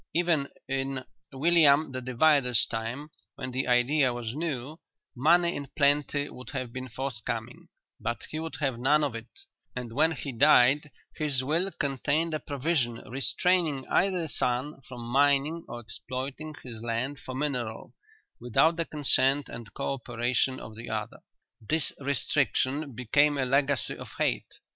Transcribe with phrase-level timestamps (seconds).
[0.15, 4.79] Even in William the Divider's time, when the idea was new,
[5.15, 7.67] money in plenty would have been forthcoming,
[7.99, 9.29] but he would have none of it,
[9.75, 15.81] and when he died his will contained a provision restraining either son from mining or
[15.81, 17.93] exploiting his land for mineral
[18.39, 21.19] without the consent and co operation of the other.
[21.61, 24.51] This restriction became a legacy of hate.